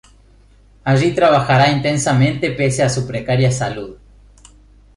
Allí 0.83 1.13
trabajará 1.13 1.69
intensamente 1.69 2.49
pese 2.49 2.81
a 2.81 2.89
su 2.89 3.05
precaria 3.05 3.51
salud. 3.51 3.97